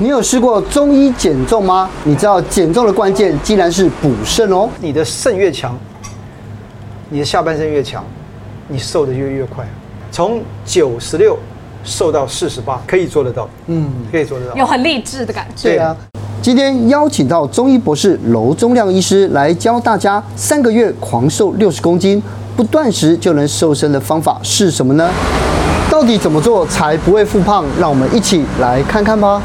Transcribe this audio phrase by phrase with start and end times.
[0.00, 1.90] 你有试过中医减重吗？
[2.04, 4.68] 你知道减重的关键竟然是补肾哦。
[4.80, 5.76] 你的肾越强，
[7.10, 8.04] 你的下半身越强，
[8.68, 9.66] 你瘦的就越，越快。
[10.12, 11.36] 从九十六
[11.82, 13.48] 瘦到四十八，可以做得到。
[13.66, 14.54] 嗯，可以做得到。
[14.54, 15.70] 有很励志的感觉。
[15.70, 15.96] 对啊。
[16.40, 22.22] 今天邀请到中医博士娄宗亮医师来教大家三个月狂瘦六十公斤，
[22.56, 25.10] 不断食就能瘦身的方法是什么呢？
[25.90, 27.64] 到底怎么做才不会复胖？
[27.80, 29.42] 让我们一起来看看吧。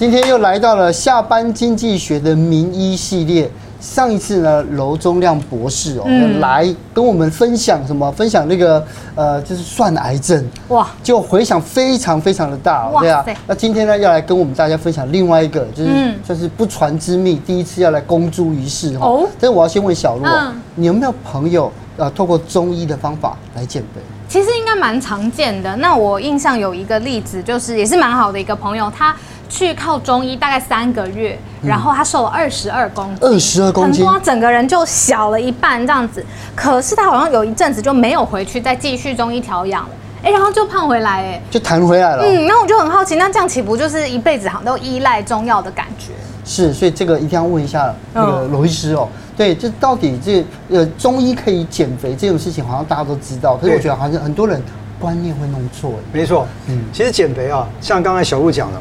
[0.00, 3.50] 今天又来到了下班经济学的名医系列。
[3.78, 8.10] 上一次呢，楼宗亮博士哦，嗯、来跟我们分享什么？
[8.12, 8.82] 分享那个
[9.14, 13.22] 呃，就是算癌症哇，就回响非常非常的大，哦，对啊。
[13.46, 19.28] 那今天呢，要来跟我们大家分享另外一个，就是就是不传之秘，第一次要来公诸于世哦。
[19.38, 24.00] 但是我要先问小洛，嗯、你有没有朋友呃，透过中医的方法来减肥？
[24.30, 25.76] 其实应该蛮常见的。
[25.76, 29.14] 那我印象有一个例子，就是也是蛮好的一个朋友，他。
[29.50, 36.24] 去靠中医大概三个月，然后他瘦了二十二公斤，二十二公斤，很多，整个人就小了一半这样子。
[36.54, 39.90] 可是他好像有一阵子就没有回去再继续中医调养了，
[40.22, 42.22] 哎，然后就胖回来，哎，就弹回来了。
[42.22, 46.12] 嗯，那我就很好奇，那这样岂不就是一辈子好像都依赖中药的感觉？
[46.44, 49.08] 是，所以这个一定要问一下那个罗医师哦。
[49.36, 54.62] 对，这到底这呃中医可以减肥这种事情，好像大家都知道，可是我觉得好像很多人
[55.00, 55.94] 观念会弄错。
[56.12, 58.80] 没错，嗯，其实减肥啊，像刚才小鹿讲的。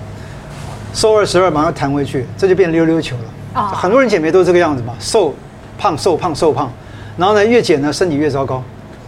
[0.94, 3.62] 瘦二十二，马上弹回去，这就变溜溜球了。
[3.62, 5.34] 啊，很多人减肥都是这个样子嘛，瘦
[5.78, 6.72] 胖瘦胖瘦胖，
[7.18, 8.62] 然后呢越减呢身体越糟糕，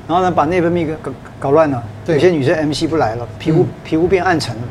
[0.07, 1.83] 然后呢把内分泌给搞搞乱了。
[2.05, 4.61] 对，有些女生 MC 不来了，皮肤皮肤变暗沉了。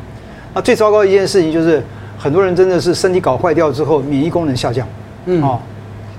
[0.53, 1.83] 那最糟糕的一件事情就是，
[2.17, 4.87] 很多人真的是身体搞坏掉之后，免疫功能下降。
[5.25, 5.59] 嗯啊，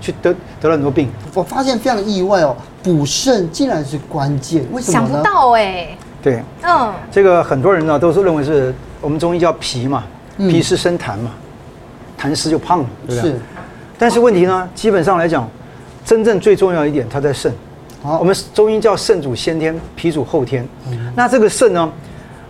[0.00, 1.10] 去得得了很多病。
[1.34, 5.08] 我发现非常意外哦，补肾竟然是关键，为什么呢？
[5.08, 5.88] 想不到哎。
[6.22, 10.04] 对，嗯，这个很多人呢都是认为是我们中医叫脾嘛。
[10.38, 11.30] 脾湿生痰嘛，
[12.18, 13.30] 痰湿就胖了，对不对？
[13.32, 13.38] 是。
[13.98, 15.48] 但是问题呢，基本上来讲，
[16.04, 17.52] 真正最重要一点，它在肾。
[18.02, 20.66] 好，我们中医叫肾主先天，脾主后天。
[21.14, 21.92] 那这个肾呢，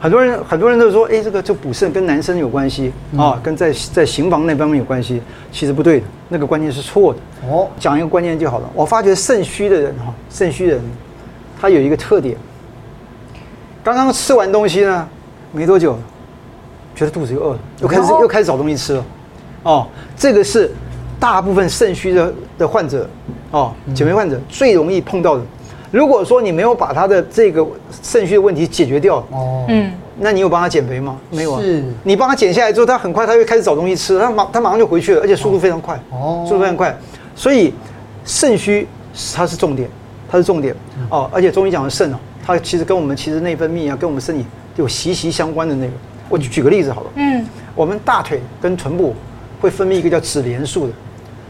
[0.00, 5.20] 很多人很多人都说，哎，这个就补肾跟男生有关系啊，跟在在行房那方面有关系。
[5.50, 7.18] 其实不对的，那个观念是错的。
[7.46, 8.70] 哦，讲一个观念就好了。
[8.72, 10.82] 我发觉肾虚的人哈，肾虚的人，
[11.60, 12.34] 他有一个特点，
[13.84, 15.06] 刚刚吃完东西呢，
[15.52, 15.98] 没多久。
[17.02, 19.04] 觉得肚子又饿了，又开始又开始找东西吃了，
[19.64, 19.86] 哦，
[20.16, 20.70] 这个是
[21.18, 23.08] 大部分肾虚的的患者，
[23.50, 25.42] 哦，减肥患者最容易碰到的。
[25.90, 27.66] 如果说你没有把他的这个
[28.02, 31.18] 肾虚的问题解决掉，哦，嗯，那你有帮他减肥吗？
[31.30, 31.60] 没有啊。
[31.60, 36.96] 是，你帮他减下来之后，他很快他又开始找东西吃，他马他马上就回去了，而且速度非常快，哦，速度非常快。
[37.34, 37.74] 所以
[38.24, 38.86] 肾虚
[39.34, 39.88] 它是重点，
[40.30, 40.74] 它是重点，
[41.10, 44.46] 哦，而且中医讲的肾哦，它其实跟我们其实内分泌啊，跟我们身体
[44.76, 45.92] 有息息相关的那个。
[46.32, 49.14] 我就举个例子好了，嗯，我们大腿跟臀部
[49.60, 50.92] 会分泌一个叫脂连素的，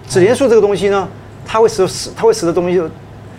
[0.08, 1.08] 脂连素这个东西呢，
[1.46, 2.90] 它会使使它会使得东西就，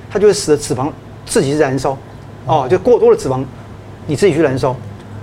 [0.09, 0.89] 它就会使得脂肪
[1.25, 1.97] 自己燃烧，
[2.45, 3.43] 哦，就过多的脂肪，
[4.07, 4.73] 你自己去燃烧，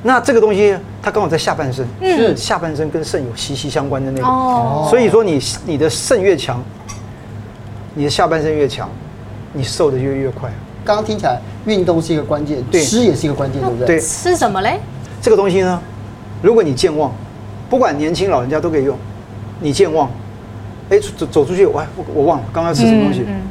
[0.03, 6.63] 那这个东西它刚好在下半身，是下半身跟肾有息息相关的那个，哦，所以说你你的肾越强，
[7.95, 8.91] 你的下半身越强，
[9.55, 10.53] 你瘦的就越越快。
[10.85, 13.87] 刚刚听起来运动是一个关键，对，吃也是一个关键，对不对？
[13.87, 14.79] 对，吃什么嘞？
[15.23, 15.81] 这个东西呢？
[16.43, 17.13] 如果你健忘，
[17.69, 18.97] 不管年轻老人家都可以用。
[19.61, 20.11] 你健忘，
[20.89, 21.85] 哎，走走出去，我
[22.15, 23.43] 我忘了刚刚吃什么东西，嗯嗯、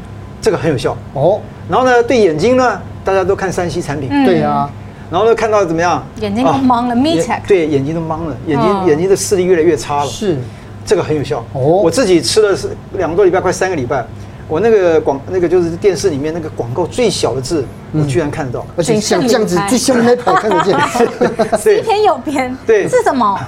[0.42, 1.40] 这个很有效哦。
[1.70, 4.72] 然后呢，对眼睛呢，大家都看 3C 产品，嗯、对呀、啊。
[5.12, 6.04] 然后呢，看到怎么样？
[6.20, 7.42] 眼睛都盲了 Me check。
[7.48, 10.08] 对，眼睛都盲了，眼睛、哦、眼睛的视力越来越差了。
[10.08, 10.38] 是，
[10.86, 11.62] 这个很有效哦。
[11.62, 14.06] 我自己吃了是两个多礼拜，快三个礼拜。
[14.48, 20.78] 我那个广那个就是电视里面那个广告最小的字，我居然看得到，而且像这样子最小那排看得见。
[21.58, 23.40] 西天有边，对，是什么？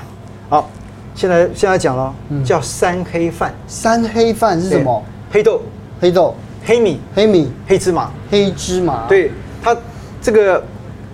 [0.49, 0.69] 好，
[1.13, 2.13] 现在现在讲了，
[2.43, 3.53] 叫三黑饭。
[3.67, 5.03] 三黑饭是什么？
[5.31, 5.61] 黑豆、
[5.99, 6.35] 黑豆、
[6.65, 9.05] 黑米、黑米、黑芝麻、黑芝麻。
[9.07, 9.31] 对，
[9.61, 9.77] 它
[10.21, 10.63] 这个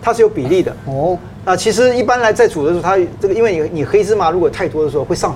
[0.02, 1.18] 它是有比例的哦。
[1.44, 5.36] 那其实一般来在煮的时候，它这个因为你你黑芝麻如果太多的时候会上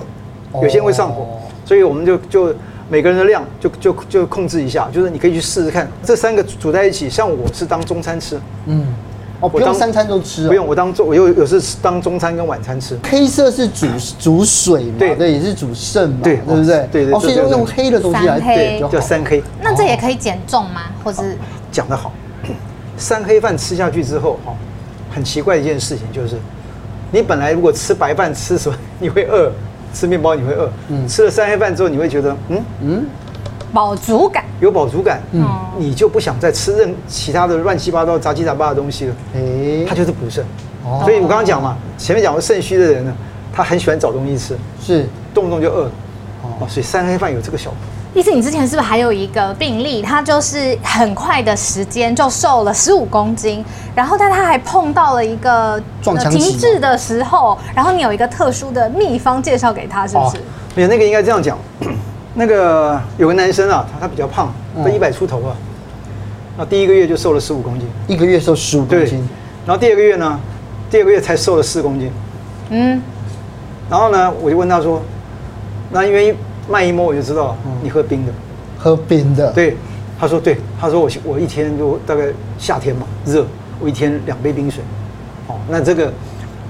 [0.50, 2.54] 火，有些人会上火，所以我们就就。
[2.92, 7.08] 每个人的量就就就控制一下，就是你可以去试试看，这三个煮在一起。
[7.08, 8.86] 像我是当中餐吃，嗯，
[9.40, 12.98] 哦，不用三餐都吃，不用，我当中我有有时当中餐跟晚餐吃。
[13.02, 13.86] 黑色是煮
[14.18, 16.86] 煮水嘛，对对，也是煮肾嘛，对，对不对？
[16.92, 19.42] 对对，哦，所以用黑的东西来对，叫三黑。
[19.62, 20.82] 那这也可以减重吗？
[21.02, 21.38] 或是
[21.70, 22.12] 讲得好，
[22.98, 24.52] 三黑饭吃下去之后，哈，
[25.10, 26.36] 很奇怪一件事情就是，
[27.10, 29.50] 你本来如果吃白饭吃什么，你会饿。
[29.92, 33.06] 吃面包你会饿，嗯，吃了三黑饭之后你会觉得，嗯嗯，
[33.72, 34.44] 饱足感。
[34.60, 35.46] 有饱足感，嗯，
[35.76, 39.14] 你就不想再吃任其他的乱七八糟、杂七杂八的东西了。
[39.34, 40.44] 哎，它就是补肾。
[40.84, 43.12] 哦，所以我刚刚讲嘛，前面讲过肾虚的人呢，
[43.52, 45.90] 他很喜欢找东西吃，是动不动就饿。
[46.42, 47.78] 哦，所以三黑饭有这个效果。
[48.14, 53.64] 意思你之前是不是还有一个病例，他就是很快的时间就瘦了十五公斤，
[53.94, 60.36] 然后但他还碰到了一个撞墙期停滞的时候，然后你有一个特殊的秘方介绍给他，是不是？
[60.74, 61.56] 没有，那个应该这样讲，
[62.34, 64.52] 那个有个男生啊，他他比较胖，
[64.84, 65.56] 他一百出头啊，
[66.58, 69.26] 那第一个月就瘦了十五公斤，一个月瘦十五公斤，
[69.64, 70.38] 然后第二个月呢，
[70.90, 72.12] 第二个月才瘦了四公斤，
[72.68, 73.00] 嗯，
[73.88, 75.00] 然后呢，我就问他说，
[75.90, 76.36] 那因为。
[76.68, 78.32] 慢一摸我就知道，你喝冰的，
[78.78, 79.52] 喝冰的。
[79.52, 79.76] 对，
[80.18, 82.26] 他说对，他说我我一天就大概
[82.56, 83.44] 夏天嘛热，
[83.80, 84.82] 我一天两杯冰水。
[85.48, 86.12] 哦，那这个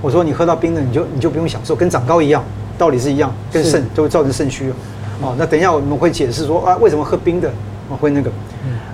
[0.01, 2.43] 我说你喝到冰的，你就你就不用享受，跟长高一样，
[2.79, 4.73] 道理是一样，跟肾就会造成肾虚。
[5.21, 7.51] 哦，那等一下我们会解释说啊，为什么喝冰的
[7.89, 8.31] 我会那个，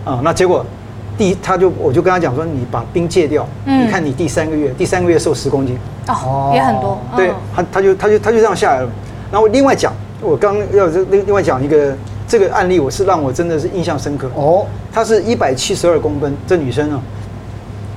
[0.05, 0.67] 啊，那结果
[1.17, 5.79] 第他就我就跟他讲说，你把冰戒掉，你看你第三个月第三个月瘦十公斤，
[6.09, 6.99] 哦，也很多。
[7.17, 8.91] 对，他他就他就他就这样下来了。
[9.31, 9.93] 然后另外讲。
[10.21, 11.95] 我刚要另另外讲一个
[12.27, 14.67] 这个案例，我是让我真的是印象深刻哦。
[14.93, 17.01] 她是一百七十二公分，这女生啊，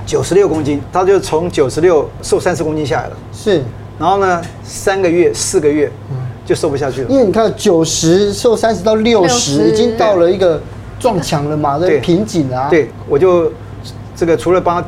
[0.06, 3.18] 九十六公斤，她就从九十六瘦三十公斤下来了。
[3.34, 3.64] 是，
[3.98, 5.92] 然后呢，三个月、四个月，
[6.46, 7.10] 就瘦不下去了。
[7.10, 10.62] 因为你看九十瘦三十到六十，已经到了一个
[11.00, 12.68] 撞墙了嘛，对，瓶颈啊。
[12.70, 13.52] 对，我就
[14.16, 14.88] 这个除了帮她。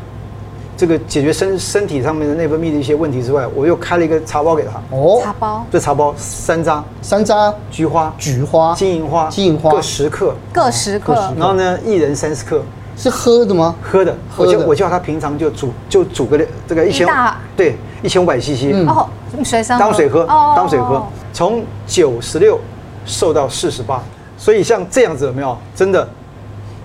[0.83, 4.71] 这个解决身身体上面的内分泌的一些问题之外，我又开了一个茶包给他。
[4.93, 5.65] 哦，茶包。
[5.71, 11.13] 这茶包山楂、山楂、菊花、菊花、金银花、金银花各十克，各十克。
[11.37, 12.61] 然后呢，一人三十克。
[12.97, 13.73] 是喝的吗？
[13.81, 14.13] 喝的。
[14.35, 16.37] 我叫我叫他平常就煮就煮个
[16.67, 17.07] 这个一千
[17.55, 18.73] 对一千五百 CC。
[18.85, 19.07] 哦，
[19.41, 21.01] 水上当水喝，当水喝。
[21.31, 22.59] 从九十六
[23.05, 24.03] 瘦到四十八，
[24.37, 25.57] 所以像这样子有没有？
[25.73, 26.05] 真的。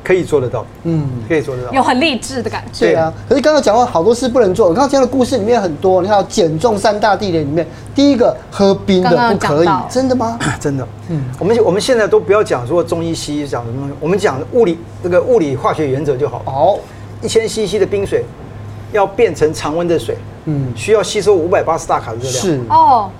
[0.02, 2.86] 可以做得到，嗯，可以做得到，有很励志的感觉。
[2.86, 4.68] 对啊，可是刚刚讲过好多事不能做。
[4.68, 10.38] 我刚刚讲的故事里面很多，你看减重三大地点里面，第一个喝冰的不可以，真的吗？
[10.58, 16.42] 真的，嗯，我们我们现在都不要讲说中医西医讲什么东西，我们讲物理这个物理化学原则就好。
[16.46, 16.78] 哦，
[17.20, 18.24] 一千 CC 的冰水
[18.92, 20.16] 要变成常温的水，
[20.46, 22.32] 嗯，需要吸收五百八十大卡的热量。
[22.32, 23.10] 是哦，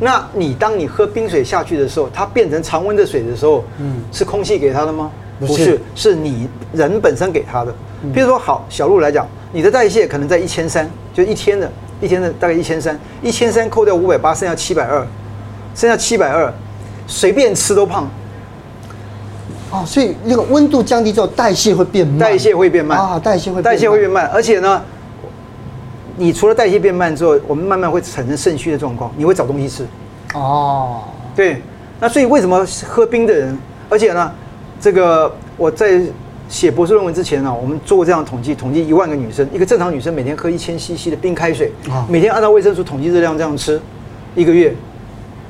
[0.00, 5.10] 那你当你喝冰水下去的时候，它变成常温的水的时候，嗯，是空气给它的吗？
[5.46, 7.74] 不是，是你人本身给他的。
[8.12, 15.06] 比如说，好，小路来讲，你的代谢可能在一千三，就一天的，一天的大概一千三，一千三扣掉五百八，剩下七百二，
[15.74, 16.52] 剩下七百二，
[17.06, 18.08] 随便吃都胖。
[19.70, 24.82] 哦，所以那个温度降低之后，代谢会变慢，代谢会变慢啊，代谢会代谢会变慢，而且呢，
[26.16, 29.86] 你除了代谢变慢之后，我们慢慢会产生肾虚的状况，你会找东西吃。
[30.34, 31.04] 哦，
[31.36, 31.62] 对，
[32.00, 33.56] 那所以为什么喝冰的人，
[33.88, 34.32] 而且呢？
[34.82, 36.02] 这个我在
[36.48, 41.70] 写博士论文之前呢、啊，我们做过这样的统计，统计一万个女生，一个正常女生每天喝一千 CC 的冰开水，
[42.08, 43.80] 每天按照卫生署统计热量这样吃，
[44.34, 44.74] 一个月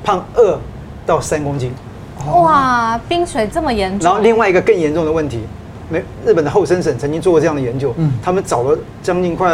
[0.03, 0.59] 胖二
[1.03, 1.73] 到三公斤。
[2.27, 4.05] 哇，冰水这么严重。
[4.05, 5.39] 然后另外一个更严重的问题，
[5.89, 7.91] 美日本的厚生省曾经做过这样的研究，
[8.21, 9.51] 他们找了将近快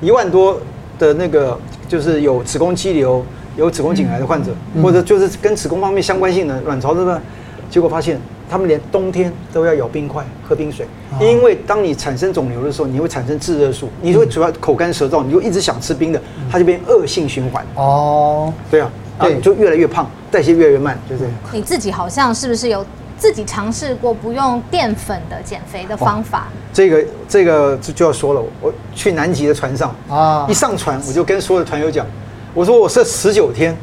[0.00, 0.58] 一万多
[0.98, 3.24] 的那个就是有子宫肌瘤、
[3.56, 4.50] 有子宫颈癌的患者，
[4.82, 7.22] 或者就是跟子宫方面相关性的卵巢这个，
[7.70, 8.20] 结果发现。
[8.52, 10.86] 他们连冬天都要咬冰块、喝冰水，
[11.18, 16.20] 因为当你产生肿瘤的时候，你会产生致热素，你会主要口干舌燥，你就一直想吃冰的，
[16.50, 17.64] 它就变恶性循环。
[17.76, 21.32] 哦，对啊，对，就越来越胖，代谢越来越慢，就这样。
[21.50, 22.84] 你自己好像是不是有
[23.16, 26.48] 自己尝试过不用淀粉的减肥的方法？
[26.74, 32.06] 这个这个就就要说了，我去南极的船上啊，一上船我就跟所有的团友讲，
[32.52, 33.74] 我说我设十九天，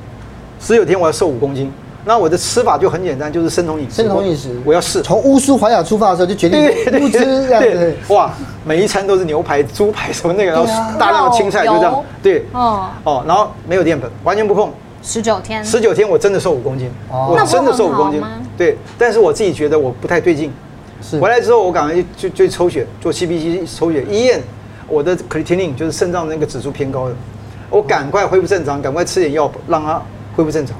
[0.59, 1.71] 十九天我要瘦五公斤。
[2.05, 3.97] 那我的吃法就很简单，就是生酮饮食。
[3.97, 5.01] 生酮饮食，我要试。
[5.01, 6.65] 从乌苏怀亚出发的时候就决定
[6.99, 7.95] 不吃这样子。
[8.07, 8.33] 哇，
[8.65, 10.65] 每一餐都是牛排、猪排什么那个，然后
[10.97, 12.03] 大量的青菜就这样。
[12.23, 14.71] 对，哦哦，然后没有淀粉，完全不碰。
[15.03, 15.63] 十九天。
[15.63, 18.21] 十九天我真的瘦五公斤，我真的瘦五公斤。
[18.57, 20.51] 对，但是我自己觉得我不太对劲。
[21.01, 21.19] 是。
[21.19, 24.41] 回来之后我赶快就就抽血，做 CBC 抽血，一验
[24.87, 27.15] 我的 creatinine 就是肾脏那个指数偏高的，
[27.69, 30.01] 我赶快恢复正常，赶快吃点药让它
[30.35, 30.75] 恢复正常。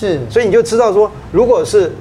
[0.00, 1.92] 是，所以你就知道说，如果是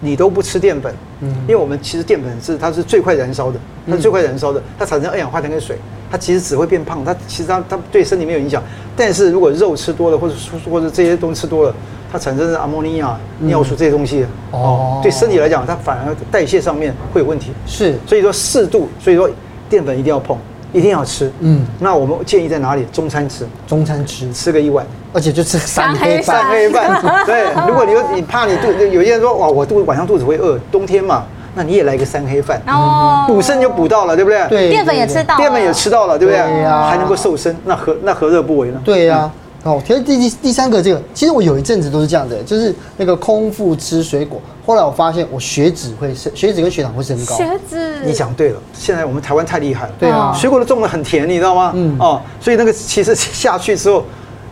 [0.00, 3.58] 你都不吃淀粉，嗯，因为我们其实淀粉是它是最快燃烧的，
[3.88, 5.76] 它是最快燃烧的，它产生二氧化碳跟水，
[6.08, 8.62] 它其实只会变胖，它其实它它对身体没有影响。
[8.96, 10.34] 但是如果肉吃多了，或者
[10.70, 11.74] 或者这些东西吃多了，
[12.12, 17.50] 它产生的阿莫尼亚、尿素这些东西，哦，对身体来讲，它反而代谢上面会有问题。
[17.66, 19.28] 是，所以说适度，所以说
[19.68, 20.38] 淀粉一定要碰。
[20.72, 22.84] 一定要吃，嗯，那我们建议在哪里？
[22.92, 27.02] 中餐吃，中餐吃，吃个一碗，而且就吃三黑饭，三黑饭。
[27.24, 34.46] 对，如果你你怕你肚，有些人说哇，我肚晚上肚子会饿，冬天嘛，那你也来个三黑饭，哦，补肾就补到了，对不对？
[34.48, 36.42] 对，淀粉也吃到，淀粉也吃到了，对不对？
[36.42, 38.80] 对呀，还能够瘦身，那何那何乐不为呢？
[38.84, 39.30] 对呀。
[39.68, 47.36] 哦，其实第第第三个这个，其实我有一阵子都是这样的，就是那个空腹吃水果，后来我发现我血脂会升，血脂跟血糖会升高。
[47.36, 49.92] 血脂，你讲对了，现在我们台湾太厉害了。
[49.98, 51.72] 对啊，水果都种的很甜，你知道吗？
[51.74, 54.02] 嗯哦，所以那个其实 下去之后，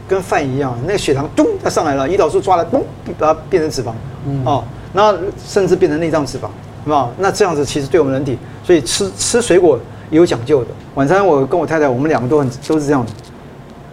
[0.07, 2.85] 跟饭一样，那个血糖咚它上来了，胰岛素抓来咚，
[3.19, 3.93] 把它变成脂肪，
[4.27, 5.15] 嗯哦，那
[5.49, 6.49] 甚至变成内脏脂肪，
[6.85, 7.09] 是吧？
[7.17, 9.79] 那这样子其实对我们人体，所以吃吃水果
[10.11, 10.69] 也有讲究的。
[10.95, 13.13] 晚餐我跟我太太，我们两个都很都是这样的，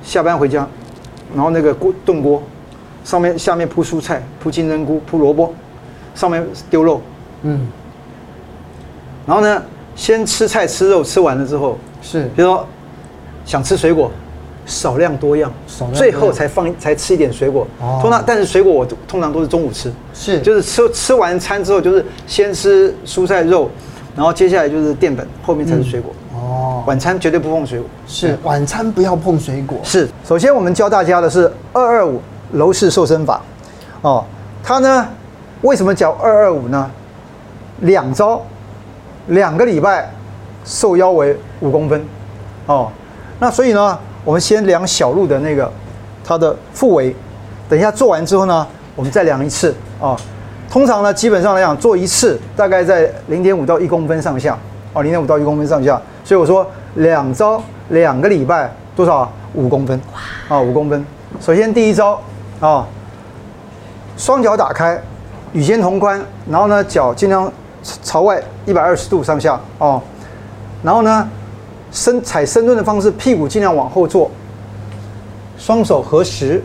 [0.03, 0.67] 下班回家。
[1.33, 2.41] 然后那个锅炖锅，
[3.03, 5.53] 上面下面铺蔬菜，铺金针菇，铺萝卜，
[6.15, 7.01] 上面丢肉，
[7.41, 7.67] 嗯。
[9.25, 9.63] 然后呢，
[9.95, 12.67] 先吃菜吃肉，吃完了之后是，比如说
[13.45, 14.11] 想吃水果，
[14.65, 17.65] 少量多样，少量最后才放才吃一点水果。
[17.79, 17.99] 哦。
[18.01, 23.69] 通常但是水果我通常都是中午吃，是，就是吃吃完餐之后就是先吃蔬菜肉，
[24.15, 26.13] 然后接下来就是淀粉，后面才是水果。
[26.17, 27.87] 嗯哦，晚餐绝对不碰水果。
[28.05, 29.77] 是，晚餐不要碰水果。
[29.83, 32.19] 是，首先我们教大家的是二二五
[32.53, 33.41] 楼式瘦身法。
[34.01, 34.23] 哦，
[34.61, 35.07] 它呢，
[35.61, 36.91] 为什么叫二二五呢？
[37.79, 38.41] 两招，
[39.27, 40.11] 两个礼拜，
[40.65, 42.03] 瘦腰围五公分。
[42.65, 42.91] 哦，
[43.39, 45.71] 那所以呢，我们先量小路的那个
[46.25, 47.15] 它的腹围，
[47.69, 49.73] 等一下做完之后呢，我们再量一次。
[49.99, 50.17] 哦，
[50.69, 54.57] 通常呢，基本上来讲，做一次大概在零点五到一公分上下。
[54.93, 55.99] 哦，零点五到一公分上下。
[56.23, 56.65] 所以我说
[56.95, 59.31] 两招两个礼拜多少？
[59.55, 60.01] 五公分，
[60.49, 61.05] 啊，五公分。
[61.39, 62.19] 首先第一招
[62.59, 62.87] 啊，
[64.17, 64.99] 双脚打开，
[65.51, 67.53] 与肩同宽，然后呢脚尽量
[68.01, 70.01] 朝外一百二十度上下哦，
[70.81, 71.29] 然后呢
[71.91, 74.31] 深踩深蹲的方式，屁股尽量往后坐，
[75.55, 76.59] 双手合十，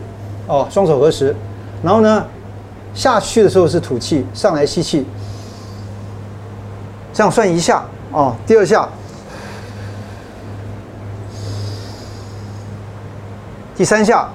[0.47, 1.35] 哦，双手合十，
[1.83, 2.25] 然后呢
[2.95, 5.05] 下去的时候是吐气，上来吸气，
[7.13, 8.89] 这样算一下哦，第二下。
[13.79, 14.27] 第三下，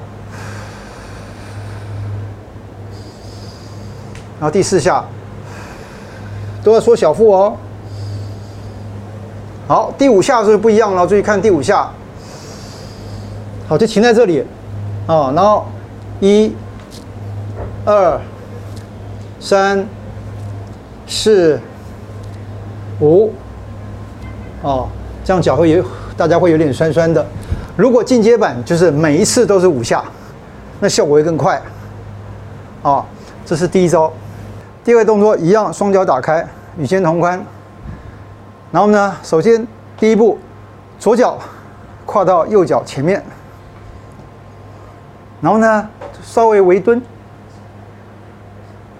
[4.41, 5.05] 然后第四下，
[6.63, 7.55] 都要缩小腹哦。
[9.69, 11.91] 好，第五下是不一样了，注意看第五下。
[13.69, 14.43] 好，就停在这里，
[15.07, 15.67] 啊，然后
[16.21, 16.57] 一、
[17.85, 18.19] 二、
[19.39, 19.87] 三、
[21.07, 21.61] 四、
[22.99, 23.31] 五，
[24.63, 24.89] 哦，
[25.23, 25.85] 这样脚会有，
[26.17, 27.27] 大家会有点酸酸的。
[27.77, 30.05] 如果进阶版就是每一次都是五下，
[30.81, 31.61] 那效果会更快。
[32.83, 33.05] 啊，
[33.45, 34.13] 这是第一招。
[34.85, 37.43] 第二个动作一样，双脚打开，与肩同宽。
[38.71, 39.67] 然后呢，首先
[39.97, 40.39] 第一步，
[40.99, 41.39] 左脚
[42.05, 43.25] 跨到右脚前面，
[45.41, 45.89] 然后呢
[46.23, 47.01] 稍微微蹲，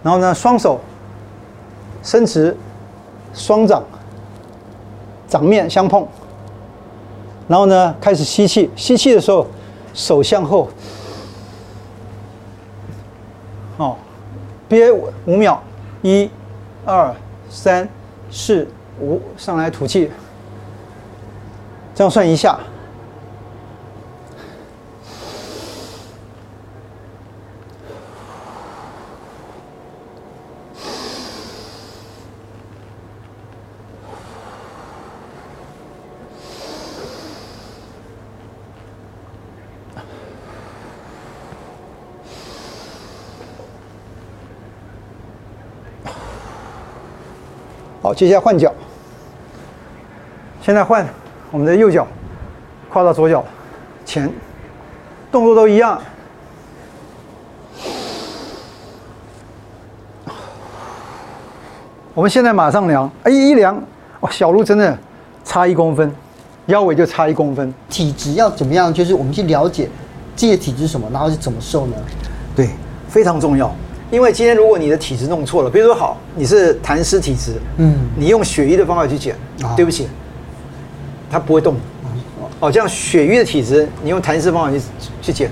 [0.03, 0.81] 然后呢双手
[2.03, 2.57] 伸直，
[3.35, 3.83] 双掌
[5.29, 6.07] 掌面相碰。
[7.47, 8.71] 然后呢，开始吸气。
[8.75, 9.47] 吸气的时候，
[9.93, 10.69] 手向后，
[13.77, 13.97] 哦，
[14.69, 15.63] 憋五秒，
[16.03, 16.31] 一、
[16.85, 17.15] 二、
[17.49, 17.89] 三、
[18.31, 18.67] 四、
[19.01, 20.11] 五，上来吐气，
[21.95, 22.59] 这样算一下。
[48.15, 48.73] 好，接下来换脚。
[50.63, 51.05] 现在换
[51.51, 52.07] 我们的右脚，
[52.89, 53.45] 跨到左脚
[54.05, 54.33] 前，
[55.33, 56.01] 动作都一样。
[62.15, 63.83] 我们现在马上量，哎，一量，
[64.21, 64.97] 哇，小鹿真的
[65.43, 66.15] 差一公分，
[66.67, 67.75] 腰围就差一公分。
[67.91, 68.95] 体质要怎么样？
[68.95, 69.91] 就是我们去了解
[70.37, 71.97] 自己的体质是什么，然后是怎么瘦呢？
[72.55, 72.71] 对，
[73.09, 73.75] 非常重要。
[74.15, 80.07] 因为今天如果你的体质弄错了，比如说好，你是痰湿体质，嗯，你用血瘀的方法去减，啊、对不起，
[81.29, 81.75] 它不会动。
[82.61, 84.81] 哦，这样血瘀的体质，你用痰湿方法去
[85.21, 85.51] 去减，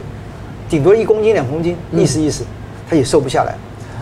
[0.68, 2.44] 顶多一公斤两公斤，意思意思，
[2.88, 3.52] 它也瘦不下来。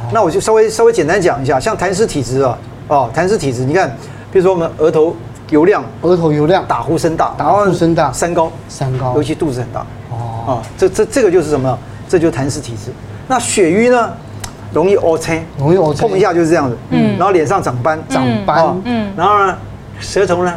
[0.02, 3.88] 嗯、那我就稍微稍微简单讲一下，像痰湿体质啊，哦，痰湿体质，你看，
[4.30, 5.16] 比如说我们额头
[5.48, 9.86] 油亮，额头油亮，打呼声大，打呼声大，三高，三高，尤其肚子很大。
[10.10, 11.78] 哦，啊，这这这个就是什么？
[12.06, 12.90] 这就是痰湿体质。
[13.26, 14.12] 那血瘀呢？
[14.72, 16.76] 容易乌青，容易乌青，碰一下就是这样子。
[16.90, 19.56] 嗯，然后脸上长斑，长斑，嗯，然后呢，
[19.98, 20.54] 舌头呢，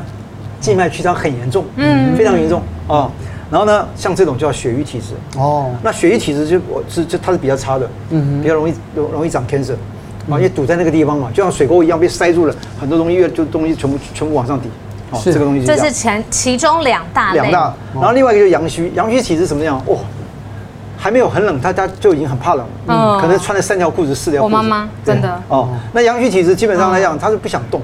[0.59, 2.61] 静脉曲张很严重，嗯，非常严重。
[2.87, 3.09] 啊。
[3.51, 5.13] 然后呢，像这种叫血瘀体质。
[5.37, 9.73] 哦，那血瘀体质就我是就它是比较差的，嗯，比较容易容容易长 cancer。
[10.29, 14.69] 啊，因为堵在那个地方嘛，就像水沟一样被塞住了，很多东西越就东西全部全部往上抵。
[15.11, 19.79] 哦，这个东西这是前其中两大两大，然后另外一个就是阳虚，阳虚体质什么样？
[19.85, 19.97] 哇，
[21.03, 24.55] 还没有很冷，他他就已经很怕冷，嗯，可能穿了三条裤子四条裤子。
[24.55, 27.81] 我妈妈真的哦，那阳虚体质基本上来讲，他是不想动，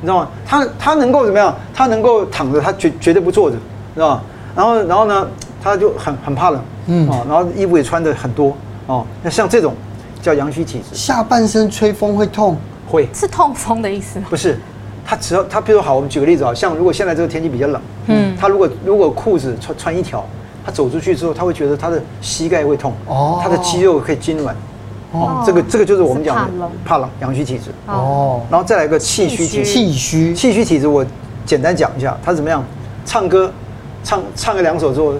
[0.00, 0.28] 你知道吗？
[0.46, 1.52] 他他能够怎么样？
[1.74, 3.56] 他能够躺着，他绝绝对不坐着，
[3.92, 4.22] 知道吧？
[4.54, 5.26] 然后然后呢，
[5.60, 9.74] 他就很很怕冷，嗯，哦，然后衣服也穿的很多，哦，那像这种
[10.22, 12.56] 叫阳虚体质，下半身吹风会痛，
[12.88, 14.26] 会是痛风的意思吗？
[14.30, 14.56] 不是。
[15.04, 20.24] 他只要他，比如说好，我们举个例子啊，像如果现在这个天气比较冷，嗯，他如果如果裤子穿穿一条，
[20.70, 24.52] 他走出去之后，他会觉得他的膝盖会痛，哦，他的肌肉可以痉挛，
[25.10, 31.04] 哦，这个这个就是我们讲的怕冷阳虚体质，哦，然后再来一个气虚体质，气虚气虚体质，我
[31.44, 32.64] 简单讲一下，他怎么样？
[33.04, 33.50] 唱歌
[34.04, 35.14] 唱唱个两首之后，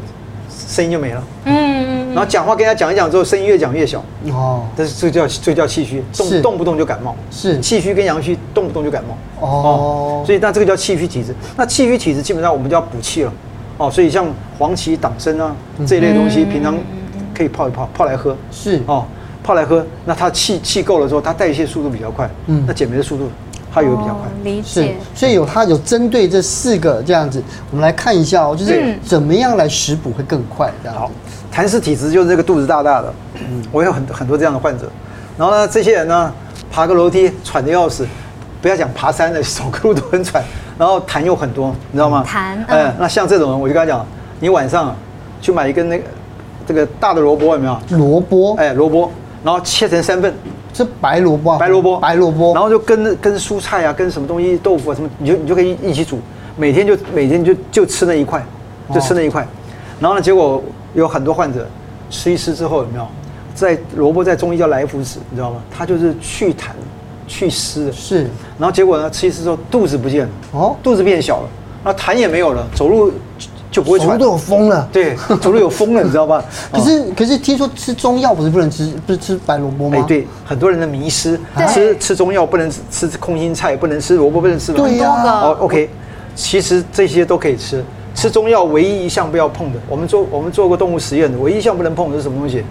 [0.69, 1.81] 声音就没了，嗯。
[2.11, 4.03] 然后讲话跟他讲一讲之后，声音越讲越小。
[4.33, 7.15] 哦，但是这叫这个叫气虚，动动不动就感冒。
[7.31, 9.47] 是气虚跟阳虚动不动就感冒。
[9.47, 11.35] 哦，所以那这个叫气虚体质。
[11.57, 13.33] 那气虚体质基本上我们就要补气了。
[13.81, 14.27] 哦，所以像
[14.59, 15.57] 黄芪、党参啊
[15.87, 16.77] 这一类东西，平常
[17.35, 18.37] 可以泡一泡，泡来喝。
[18.53, 19.07] 是哦，
[19.43, 22.29] 泡来喝，那它气气够了之后，它代谢速度比较快。
[22.47, 23.31] 嗯，那减肥的速度
[23.73, 24.29] 它也会比较快。
[24.45, 24.95] 理解。
[25.15, 30.99] 所以有它有针对这四个这样子，我们来看一下哦，就是怎么样来食补会更快这样。
[30.99, 31.11] 好。
[31.51, 34.89] 痰湿体质就是这个肚子大大的，嗯，我有很很多这样的患者，
[35.37, 36.33] 然后呢，这些人呢，
[36.71, 38.07] 爬个楼梯喘得要死，
[38.61, 40.43] 不要讲爬山的，走个路都很喘，
[40.79, 42.25] 然后痰又很多，你知道吗？
[42.27, 44.05] 痰，哎、嗯嗯，那像这种人，我就跟他讲，
[44.39, 44.95] 你晚上
[45.41, 46.05] 去买一根那个
[46.67, 47.79] 这个大的萝卜有没有？
[47.97, 49.11] 萝卜，哎，萝卜，
[49.43, 50.35] 然后切成三份，
[50.73, 56.19] 是白萝卜，白萝卜，白萝卜，然后就跟跟蔬菜啊，跟什么东西，豆腐啊什么，你就你就可以一起煮，
[56.57, 58.45] 每天就每天就就吃那一块，
[58.93, 59.47] 就吃那一块，哦、
[60.01, 60.63] 然后呢，结果。
[60.93, 61.69] 有很多患者
[62.11, 63.07] 吃一吃之后有没有？
[63.55, 65.63] 在萝卜在中医叫来福子，你知道吗？
[65.71, 66.71] 它就是祛痰、
[67.31, 67.93] 祛湿的。
[67.93, 68.25] 是。
[68.59, 71.49] 然后结果呢，吃一次之后肚子不见了，哦，肚子变小了，
[71.85, 73.11] 然后痰也没有了，走路
[73.71, 74.09] 就不会喘。
[74.09, 74.89] 走路都有风了。
[74.93, 76.45] 对，走路有风了， 你知道吧？
[76.73, 79.97] 可是可是听说吃中药不是不能吃，不是吃白萝卜吗？
[79.97, 81.39] 哎，对，很多人的迷失，
[81.69, 84.73] 吃吃中药不能吃空心菜，不能吃萝卜，不能吃。
[84.73, 85.11] 对呀。
[85.25, 85.89] 哦，OK，
[86.35, 87.83] 其实这些都可以吃。
[88.13, 92.65] 吃中药唯一一项不要碰的，我们做我们做过动物实验的，唯一一项不能碰的是什么东西？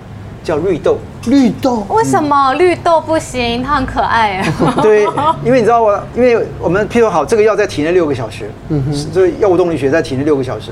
[0.43, 0.97] 叫绿豆。
[1.25, 1.85] 绿豆？
[1.89, 3.61] 为什么绿豆不行？
[3.63, 4.53] 它很可爱哎。
[4.81, 5.03] 对，
[5.43, 6.01] 因为你知道我？
[6.15, 10.71] 因为我们譬如好，这个药在体内六个小时，嗯哼，这个药物动力学在体内六个小时，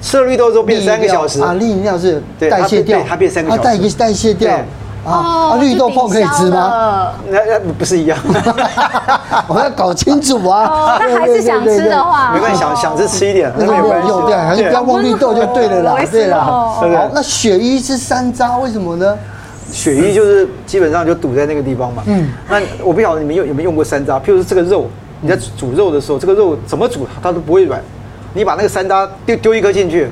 [0.00, 4.60] 吃了绿豆之后变三个小时啊，利尿是代谢掉，它变三个小时，它代代谢掉。
[5.06, 7.12] 啊，绿豆泡可以吃吗？
[7.28, 8.18] 那那不是一样？
[9.46, 10.98] 我要搞清楚啊。
[11.00, 14.08] 那还是想吃的话，没关系，想想吃吃一点，那没有关系。
[14.26, 15.96] 对，还是不要忘绿豆就对了啦。
[16.10, 19.16] 对啦，好，那血瘀是山楂，为什么呢？
[19.70, 22.02] 血瘀就是基本上就堵在那个地方嘛。
[22.06, 22.28] 嗯。
[22.48, 24.20] 那我不晓得你们用有没有用过山楂？
[24.20, 24.86] 譬如说这个肉，
[25.20, 27.80] 你在煮肉的时候，这个肉怎么煮它都不会软。
[28.34, 30.10] 你把那个山楂丢丢一颗进去，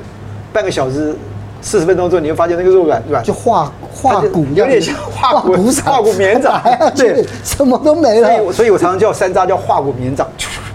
[0.53, 1.17] 半个小时。
[1.65, 6.63] 四十分钟之后，你会发现那个肉软软，就化化骨，有点像化骨化骨绵掌，
[6.95, 8.29] 对，什么都没了。
[8.29, 10.29] 所以，所以我常常叫山楂叫化骨绵掌，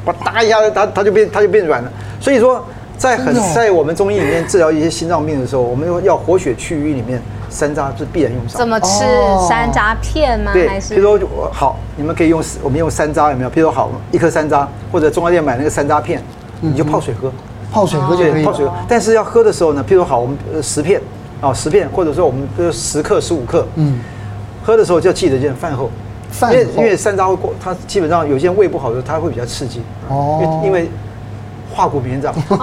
[0.03, 1.91] 把搭一下，它它就变它就变软了。
[2.19, 2.65] 所以说，
[2.97, 7.21] 在很在我们中医里面治疗一些心脏病的时候，我们要活血祛瘀里面，
[7.51, 8.57] 山楂是必然用上。
[8.57, 9.05] 怎么吃
[9.47, 10.51] 山楂片吗？
[10.51, 13.49] 对，比如说好，你们可以用我们用山楂有没有？
[13.51, 16.19] 比如说好一颗山楂，或者中药店买那个山楂片，
[16.59, 17.31] 你就泡水喝。
[17.71, 18.65] 泡水喝就可以，泡水。
[18.65, 18.73] 喝。
[18.87, 21.01] 但是要喝的时候呢，譬如好，我们呃十片，
[21.41, 23.99] 啊十片，或者说我们呃十克、十五克，嗯，
[24.63, 25.89] 喝的时候就要记得就是饭后，
[26.31, 30.89] 饭后，因为因为山楂会过，它基本上有些人胃不好的，它会比较刺激，哦，因为
[31.73, 32.55] 化骨绵掌，是 是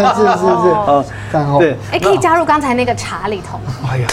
[0.00, 3.60] 是，啊，饭后，对，哎，可以加入刚才那个茶里头。
[3.88, 4.08] 哎呀，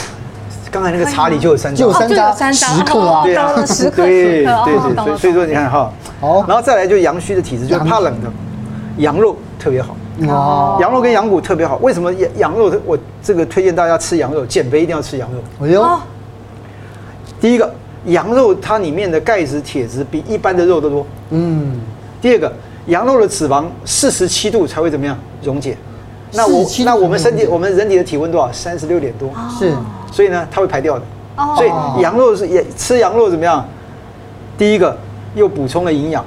[0.70, 3.36] 刚才那个茶里就有山楂，就有山楂，十克啊，对。
[3.36, 4.46] 啊，十克，对对
[5.06, 8.30] 对，所以说你看哈，好，然后再来就阳虚的体质，就是怕冷的。
[8.98, 9.98] 羊肉特别好
[10.28, 11.78] 哦，羊肉跟羊骨特别好。
[11.78, 12.72] 为什么羊羊肉？
[12.86, 15.66] 我这个推荐大家吃羊肉，减肥一定要吃羊肉。
[15.66, 15.84] 哎呦，
[17.42, 17.74] 第一个，
[18.06, 21.08] 羊肉它里面的钙质、铁质比一般的肉都多。
[21.32, 21.82] 嗯。
[22.22, 22.54] 第二个，
[22.86, 25.76] 羊肉的脂肪四十七度才会怎么样溶解？
[26.34, 28.52] 那我那我们身体我们人体的体温多少？
[28.52, 29.32] 三十六点多。
[29.50, 29.74] 是。
[30.12, 31.02] 所以呢，它会排掉的。
[31.38, 31.56] 哦。
[31.58, 31.70] 所以
[32.04, 33.66] 羊肉是也吃羊肉怎么样？
[34.60, 34.96] 第一个
[35.34, 36.24] 又补充了营养。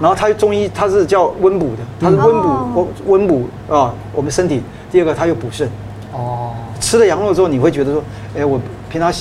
[0.00, 4.62] 然后它中医它是叫温补的，它是温补温温补啊，我们身体。
[4.90, 5.68] 第二个它又补肾。
[6.12, 6.52] 哦。
[6.80, 8.02] 吃了羊肉之后，你会觉得说，
[8.36, 9.12] 哎，我平常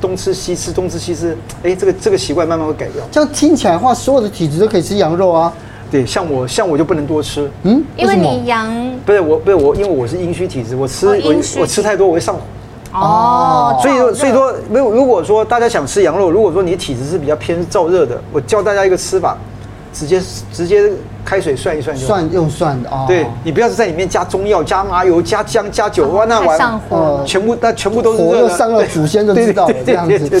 [0.00, 3.02] 东吃西吃，东吃西吃，哎，这个这个习惯慢慢会改掉。
[3.10, 5.52] 这样听起来的话，所有的体质都可以吃羊肉啊。
[5.90, 7.50] 对，像我像我就不能多吃。
[7.62, 7.82] 嗯。
[7.96, 8.68] 因为你阳。
[9.06, 12.40] 不是我不是我，因为我是阴虚体质，我吃我我吃太多我会上火。
[12.92, 19.38] 哦，所以说，所以说，没有如果说大家想吃羊肉，如果说你体质是比较偏燥热的，我教大家一个吃法，
[19.92, 20.20] 直接
[20.52, 20.90] 直接
[21.24, 23.04] 开水涮一涮就算用涮的啊。
[23.06, 30.18] 对，你不要是在里面加中药、加麻油、加姜、加酒，哇，那完呃全部那全部都是火又上了，祖先就知道了这样子。
[30.28, 30.40] 对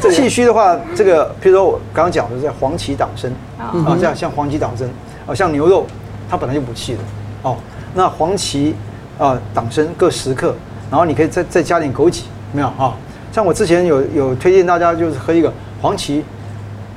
[0.00, 4.88] 对，气虚 的话，这个譬如说我刚刚讲的是黄芪党参啊，这样像黄芪党参
[5.26, 5.86] 啊，像牛肉，
[6.28, 6.98] 它本来就补气的
[7.42, 7.56] 哦。
[7.94, 8.74] 那黄芪
[9.18, 10.54] 啊、党参各十克，
[10.90, 12.94] 然后你可以再再加点枸杞，没有啊？
[13.32, 16.24] 像我之前有有推荐大家就是喝一个黄芪，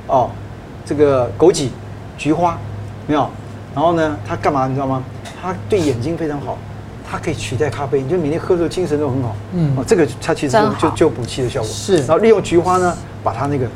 [0.06, 0.30] 哦，
[0.84, 1.68] 这个枸杞、
[2.16, 2.58] 菊花，
[3.06, 3.28] 没有？
[3.74, 5.02] 然后呢，它干嘛你知道吗？
[5.40, 6.56] 它对眼睛非常好，
[7.10, 9.36] 它可以取代咖啡，你就每天喝的时候精神都很好。
[9.52, 11.68] 嗯，哦，这个它其实就就补气的效果。
[11.68, 13.66] 是，然后利用菊花呢，把它那个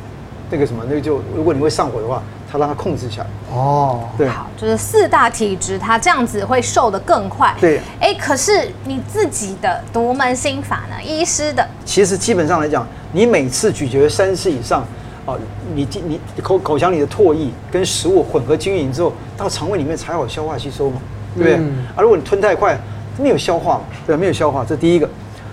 [0.51, 2.22] 那个什么，那个就如果你会上火的话。
[2.51, 7.55] 它让它控制下来哦，对，好，就是四大体质，它这样子会瘦得更快。
[7.61, 10.96] 对，哎，可是你自己的独门心法呢？
[11.05, 14.83] 医师的，其实基本上来讲，你每次咀嚼三次以上，
[15.28, 15.36] 啊，
[15.74, 20.96] 你你口口腔里的唾液跟食物混合均匀之后，到肠胃里面才好消化吸收嘛，
[21.36, 21.56] 对不对？
[21.58, 22.78] 嗯、啊，如果你吞太快，
[23.18, 25.06] 没有消化嘛，对，没有消化，这第一个。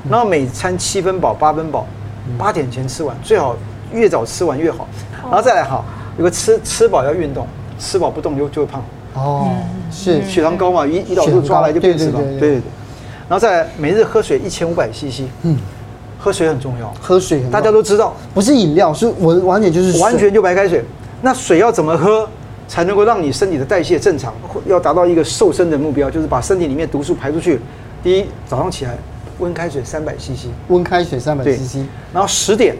[0.09, 1.85] 然后每餐七分饱，八分饱，
[2.37, 3.53] 八点前吃完，最好
[3.91, 4.87] 越早吃完越好。
[5.23, 5.83] 然后再来哈，
[6.17, 7.45] 有个吃吃饱要运动，
[7.77, 8.81] 吃饱不动就就会胖。
[9.15, 9.57] 哦，
[9.91, 12.17] 是血糖高嘛，胰胰岛素抓来就变脂肪。
[12.17, 12.61] 对对对。
[13.27, 15.23] 然后再来，每日喝水一千五百 CC。
[15.41, 15.57] 嗯，
[16.19, 16.93] 喝水很重要。
[17.01, 20.83] 喝水，大家都知道，不是饮料，是我完全就是完全就白开水。
[21.21, 22.27] 那水要怎么喝
[22.67, 24.33] 才能够让你身体的代谢正常？
[24.65, 27.59] 要达到一个瘦身的目标，就是把身体里面毒素排出去。
[28.03, 28.97] 第一，早上起来
[29.39, 30.47] 温开水三百 CC。
[30.67, 31.77] 温开水三百 CC。
[32.13, 32.75] 然后十点，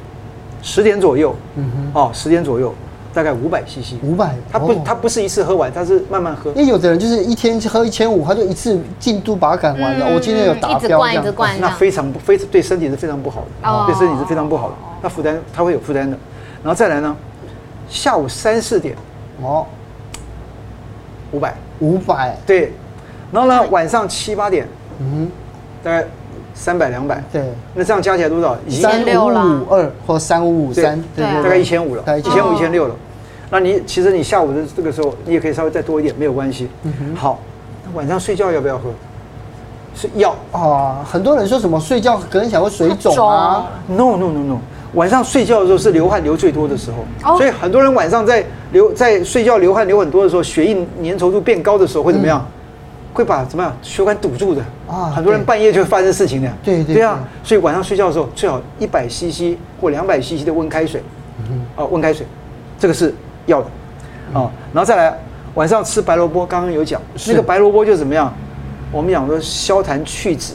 [0.62, 1.36] 十点左右。
[1.56, 2.02] 嗯哼。
[2.02, 2.74] 哦，十点左右。
[3.16, 6.50] 大概五百 CC，五百，它不，它不是一次喝完，它是慢慢喝。
[6.50, 10.06] 因为有的人就是一天喝一千五，他就一次进度把它赶完了。
[10.14, 14.76] 我今天有达标，一直灌，一直灌，那非常不非对身体是非常不好的，对身体是非常不好的。
[15.02, 16.18] 那负担它会有负担的。
[16.62, 17.16] 然后再来呢，
[17.88, 18.94] 下午三四点，
[19.42, 19.66] 哦，
[21.32, 22.74] 五百，五百，对。
[23.32, 24.68] 然后呢，晚上七八点，
[25.00, 25.32] 嗯，
[25.82, 26.06] 大概
[26.54, 27.46] 三百两百，对。
[27.74, 28.58] 那这样加起来多少？
[28.70, 32.96] 三五五二或三五五三，对，大概一千五了，一千五一千六了。
[33.50, 36.68] 那你其实你下午的这个时候，你也可以稍微再多一点，没有关系。
[36.84, 37.16] 嗯哼。
[37.16, 37.40] 好，
[37.86, 38.90] 那晚上睡觉要不要喝？
[39.96, 41.06] 是要啊。
[41.10, 44.58] 很多人说什么睡觉可能想会水肿啊？No No No No，
[44.94, 46.92] 晚上睡觉的时候是流汗流最多的时
[47.24, 52.46] 候，所以很多人晚上在流在睡觉流汗流很多的时候，血液粘稠度变高的时候会怎么样？
[53.14, 55.06] 会把怎么样血管堵住的啊？
[55.16, 56.52] 很多人半夜就会发生事情的。
[56.62, 56.96] 对对。
[56.96, 61.02] 对啊，所以晚上睡觉的时候最好一百 CC 或两百 CC 的温开水。
[61.40, 61.84] 嗯哼。
[61.84, 62.26] 哦，温开水，
[62.78, 63.16] 这个是。
[63.46, 63.68] 要的，
[64.34, 65.18] 啊，然后再来
[65.54, 68.34] 晚上吃白萝卜，刚刚有讲，那个白萝卜就怎么样？
[68.92, 70.54] 我们讲说消痰去脂，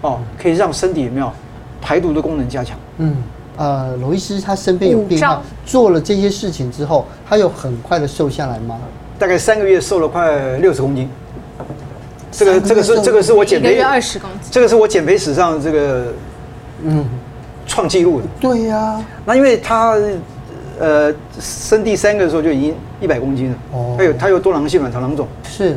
[0.00, 1.30] 哦，可以让身体有没有
[1.80, 2.76] 排毒的功能加强。
[2.98, 3.16] 嗯，
[3.56, 8.78] 呃，罗医师他身边有病患做了这些事情之后，他有很快的瘦下来吗？
[9.18, 11.08] 大概三个月瘦了快六十公斤。
[12.30, 16.12] 这个这个是这个是我减肥二十公斤，这个是我减肥史上这个
[16.84, 17.04] 嗯
[17.66, 18.26] 创纪录的。
[18.40, 19.96] 对呀，那因为他。
[20.80, 23.56] 呃，生第三个的时候就已经一百公斤了。
[23.72, 25.72] 哦，他有他有多囊性卵巢囊肿，是，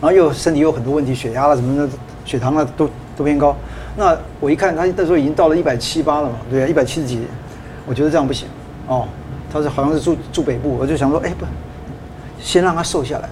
[0.00, 1.92] 然后又身体有很多问题，血压了什么的，
[2.24, 3.54] 血糖啊都都偏高。
[3.94, 7.20] 那我一看他那时候已经到了一百七八了嘛，对啊，一百七十几，
[7.84, 8.48] 我觉得这样不行。
[8.86, 9.06] 哦，
[9.52, 11.44] 他是好像是住住北部，我就想说，哎不，
[12.40, 13.28] 先让他瘦下来，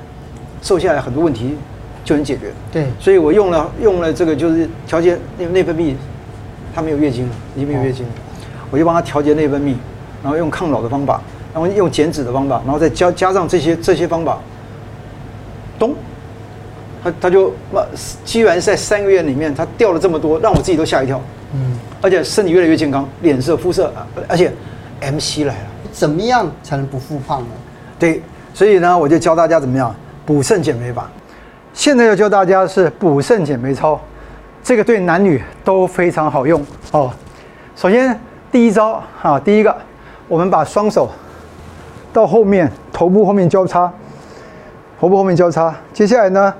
[0.60, 1.56] 瘦下来很多问题
[2.04, 2.52] 就能解决。
[2.70, 5.94] 对，所以我用了用了这个就是调节内内分泌，
[6.74, 9.74] 他没有月经了，已经没有月经了，哦、我就帮他调节内分泌。
[10.24, 11.20] 然后用抗老的方法，
[11.52, 14.38] 然后用减脂的方法，然后再加加上这些这些方法，
[15.78, 15.94] 咚，
[17.02, 17.86] 他他就那
[18.24, 21.20] 居然在三个月里面，他掉了这么多，让我自己都吓一跳。
[21.52, 24.50] 嗯，而且身体越来越健康，脸色肤色啊，而且
[25.02, 25.66] MC 来了。
[25.92, 27.48] 怎么样才能不复胖呢？
[27.98, 28.22] 对，
[28.54, 31.06] 所以呢，我就教大家怎么样补肾减肥法。
[31.74, 34.00] 现在要教大家的是补肾减肥操，
[34.62, 37.12] 这个对男女都非常好用哦。
[37.76, 38.18] 首先
[38.50, 39.76] 第一招啊，第一个。
[40.28, 41.08] 我们把双手
[42.12, 43.92] 到后面头部后面交叉，
[45.00, 45.74] 头部后面交叉。
[45.92, 46.54] 接下来呢，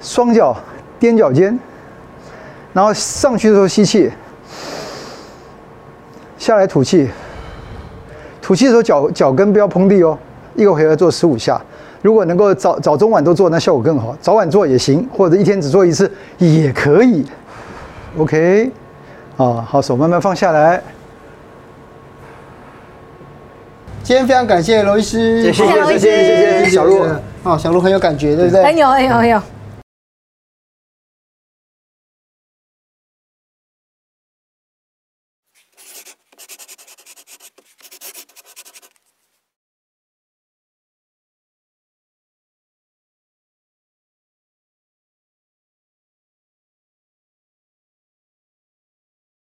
[0.00, 0.56] 双脚
[1.00, 1.58] 踮脚尖，
[2.72, 4.10] 然后上去的时候吸气，
[6.38, 7.08] 下来吐气。
[8.40, 10.18] 吐气的时候脚脚跟不要碰地哦。
[10.54, 11.60] 一个回合做十五下。
[12.02, 14.16] 如果能够早早中晚都做，那效果更好。
[14.20, 17.24] 早晚做也行，或者一天只做一次也可以。
[18.18, 18.70] OK，
[19.36, 20.82] 啊，好，手慢慢放下来。
[24.02, 27.04] 今天非常感谢罗医师，谢谢谢谢谢谢小鹿，
[27.44, 28.64] 哦，小鹿很有感觉，对不对？
[28.64, 29.40] 很有很有很有。